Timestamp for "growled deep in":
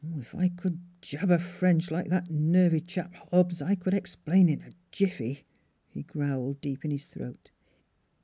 6.01-6.89